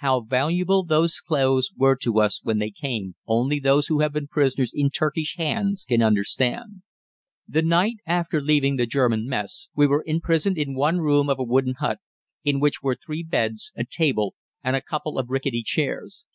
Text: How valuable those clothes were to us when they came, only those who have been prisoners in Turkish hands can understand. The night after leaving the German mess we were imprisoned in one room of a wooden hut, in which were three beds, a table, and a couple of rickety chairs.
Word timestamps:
How 0.00 0.20
valuable 0.20 0.84
those 0.84 1.22
clothes 1.22 1.70
were 1.74 1.96
to 2.02 2.20
us 2.20 2.40
when 2.42 2.58
they 2.58 2.70
came, 2.70 3.14
only 3.26 3.58
those 3.58 3.86
who 3.86 4.00
have 4.00 4.12
been 4.12 4.28
prisoners 4.28 4.72
in 4.74 4.90
Turkish 4.90 5.38
hands 5.38 5.86
can 5.88 6.02
understand. 6.02 6.82
The 7.48 7.62
night 7.62 7.96
after 8.06 8.42
leaving 8.42 8.76
the 8.76 8.84
German 8.84 9.26
mess 9.26 9.68
we 9.74 9.86
were 9.86 10.04
imprisoned 10.06 10.58
in 10.58 10.74
one 10.74 10.98
room 10.98 11.30
of 11.30 11.38
a 11.38 11.44
wooden 11.44 11.76
hut, 11.76 11.96
in 12.44 12.60
which 12.60 12.82
were 12.82 12.94
three 12.94 13.22
beds, 13.22 13.72
a 13.74 13.86
table, 13.86 14.34
and 14.62 14.76
a 14.76 14.82
couple 14.82 15.18
of 15.18 15.30
rickety 15.30 15.62
chairs. 15.62 16.26